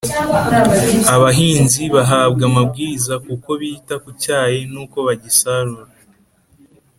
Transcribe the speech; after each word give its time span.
Abahinzi 1.15 1.81
bahabwa 1.95 2.43
amabwiriza 2.49 3.13
ku 3.23 3.33
ko 3.43 3.51
bita 3.59 3.95
ku 4.03 4.09
cyayi 4.21 4.59
n’uko 4.71 4.97
bagisarura 5.07 5.91